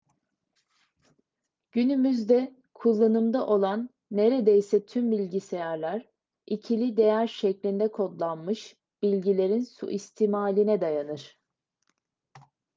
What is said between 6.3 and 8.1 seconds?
ikili değer şeklinde